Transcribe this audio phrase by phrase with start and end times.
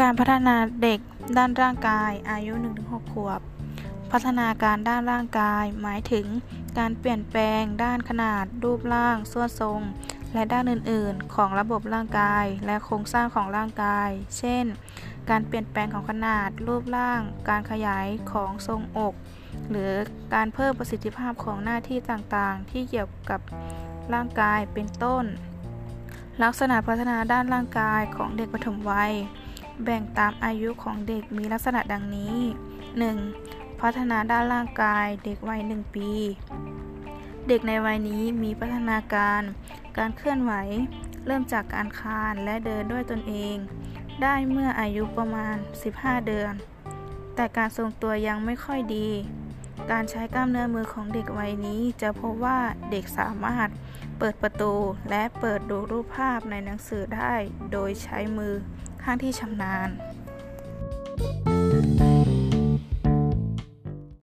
[0.00, 1.00] การพัฒนาเด็ก
[1.36, 2.52] ด้านร่างกายอายุ
[2.82, 3.40] 1-6 ขวบ
[4.10, 6.26] พัฒนาการด้านร่างกาย หมายถึง
[6.78, 9.80] การเปลี่ยนแปลงด้านขนาด รูปร่าง ส่วนทรง
[10.34, 14.08] และด้านอื่น ๆ ของระบบร่างกาย และโครงสร้างของร่างกาย
[14.38, 14.64] เช่น
[15.30, 19.14] การเปลี่ยนแปลงของขนาด รูปร่าง การขยายของทรงอก
[19.70, 19.90] หรือ
[20.34, 23.40] การเพิ่มประสิทธิภาพของหน้าที่ต่าง ๆ ที่เกี่ยวกับ
[24.14, 25.24] ร่างกายเป็นต้น
[26.42, 29.14] ลักษณะพัฒนาด้านร่างกายของเด็กปฐมวัย
[29.82, 32.36] แบ่งตามอายุของเด็กมีลักษณะดังนี้
[33.10, 33.80] 1.
[33.80, 36.10] พัฒนาด้านร่างกายเด็กวัย 1 ปี
[37.48, 39.42] เด็กในวัยนี้มีพัฒนาการ
[39.98, 40.52] การเคลื่อนไหว
[41.26, 43.56] เริ่มจากการคลานและเดินด้วยตนเอง
[44.22, 45.56] ได้เมื่ออายุประมาณ
[45.92, 46.52] 15 เดือน
[47.34, 49.08] แต่การทรงตัวยังไม่ค่อยดี
[49.90, 52.58] การใช้กล้ามเนื้อมือของเด็กวัยนี้ จะพบว่า
[52.90, 53.68] เด็กสามารถ
[54.18, 54.72] เปิดประตู
[55.10, 57.34] และเปิดดูรูปภาพในหนังสือได้
[57.72, 58.54] โดยใช้มือ
[59.02, 59.88] ข้างที่ชำนาญ